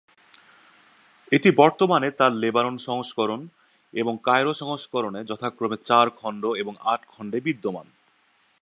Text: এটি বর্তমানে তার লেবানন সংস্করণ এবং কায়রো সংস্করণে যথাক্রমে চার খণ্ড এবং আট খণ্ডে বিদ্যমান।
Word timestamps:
এটি 1.31 1.49
বর্তমানে 1.51 2.07
তার 2.11 2.31
লেবানন 2.33 2.75
সংস্করণ 2.79 3.41
এবং 3.93 4.13
কায়রো 4.23 4.53
সংস্করণে 4.53 5.19
যথাক্রমে 5.23 5.77
চার 5.85 6.07
খণ্ড 6.19 6.43
এবং 6.61 6.73
আট 6.83 7.01
খণ্ডে 7.05 7.39
বিদ্যমান। 7.41 7.87